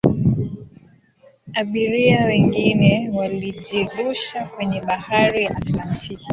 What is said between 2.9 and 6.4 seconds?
walijirusha kwenye bahari ya atlantiki